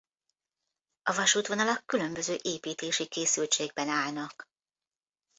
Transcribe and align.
A 1.03 1.11
vasútvonalak 1.13 1.85
különböző 1.85 2.37
építési 2.41 3.07
készültségben 3.07 3.89
állnak. 3.89 4.45